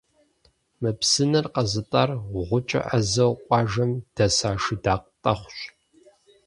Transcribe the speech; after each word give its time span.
Мы 0.81 0.89
псынэр 0.99 1.45
къэзытӏар 1.53 2.09
гъукӏэ 2.49 2.81
ӏэзэу 2.87 3.33
къуажэм 3.47 3.91
дэса 4.15 4.51
Шыдакъ 4.63 5.07
Тӏэхъущ. 5.21 5.57